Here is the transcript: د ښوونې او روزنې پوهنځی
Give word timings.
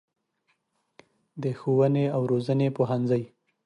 د 1.41 1.43
ښوونې 1.59 2.05
او 2.15 2.21
روزنې 2.31 2.67
پوهنځی 2.77 3.23